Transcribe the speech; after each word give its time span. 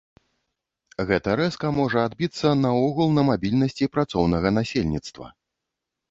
Гэта 1.09 1.33
рэзка 1.41 1.67
можа 1.79 2.05
адбіцца 2.09 2.53
наогул 2.65 3.11
на 3.17 3.25
мабільнасці 3.27 3.89
працоўнага 3.97 4.47
насельніцтва. 4.57 5.27